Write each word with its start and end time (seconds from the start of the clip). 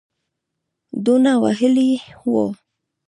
دونه 1.05 1.31
وهلی 1.43 1.89
وو. 2.31 2.43